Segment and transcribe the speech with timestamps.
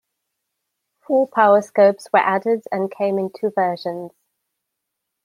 [1.05, 4.09] Four-power scopes were added, and came in two versions.